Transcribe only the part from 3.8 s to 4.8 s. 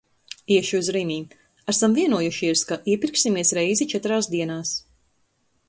četrās dienās.